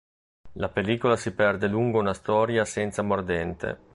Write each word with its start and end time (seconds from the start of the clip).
La 0.53 0.69
pellicola 0.69 1.15
si 1.15 1.29
perde 1.31 1.67
lungo 1.67 1.99
una 1.99 2.15
storia 2.15 2.65
senza 2.65 3.03
mordente. 3.03 3.77